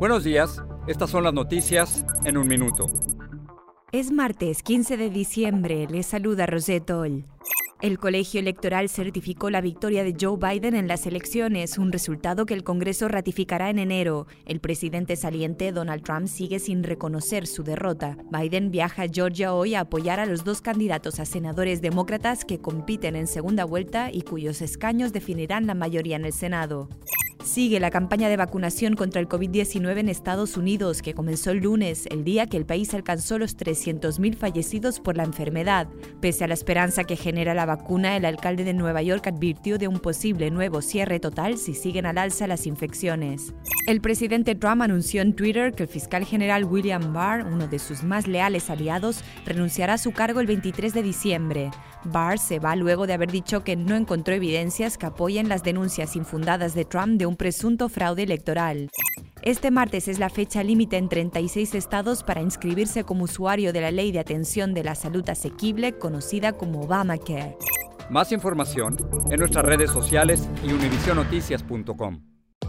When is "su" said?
17.46-17.62, 49.98-50.12